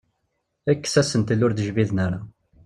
Kkes 0.75 0.95
asentel 1.01 1.43
ur 1.45 1.51
d-jbiden 1.53 1.97
ara. 2.05 2.19